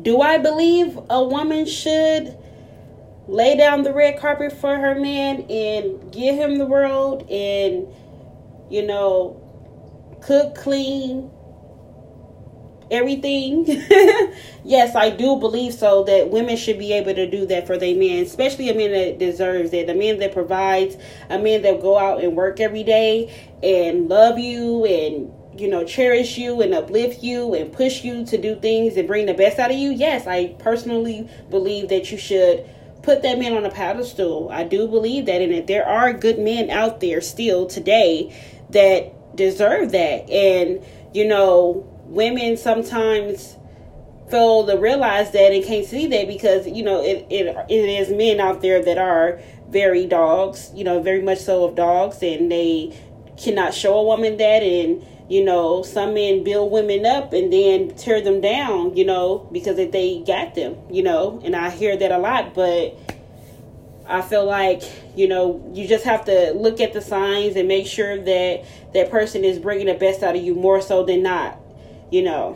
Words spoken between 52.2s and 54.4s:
and they cannot show a woman